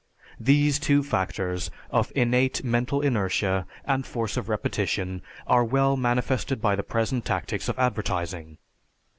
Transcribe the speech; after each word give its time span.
These 0.39 0.79
two 0.79 1.03
factors, 1.03 1.69
of 1.91 2.11
innate 2.15 2.63
mental 2.63 3.01
inertia 3.03 3.67
and 3.85 4.03
force 4.03 4.35
of 4.35 4.49
repetition, 4.49 5.21
are 5.45 5.63
well 5.63 5.95
manifested 5.95 6.59
by 6.59 6.75
the 6.75 6.81
present 6.81 7.23
tactics 7.23 7.69
of 7.69 7.77
advertising. 7.77 8.57